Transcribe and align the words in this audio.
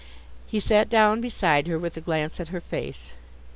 He 0.47 0.59
sat 0.59 0.89
down 0.89 1.21
beside 1.21 1.67
her, 1.67 1.77
with 1.77 1.95
a 1.95 2.01
glance 2.01 2.39
at 2.39 2.47
her 2.47 2.59
face. 2.59 3.13